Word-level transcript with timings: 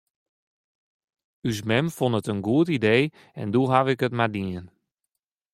Us 1.49 1.59
mem 1.67 1.87
fûn 1.97 2.17
it 2.19 2.29
in 2.33 2.41
goed 2.47 2.67
idee 2.77 3.05
en 3.41 3.47
doe 3.53 3.67
haw 3.71 3.87
ik 3.93 4.01
it 4.07 4.17
mar 4.17 4.31
dien. 4.35 4.65